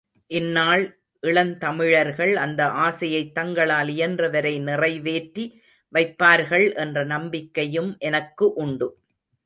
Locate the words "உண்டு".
8.53-8.89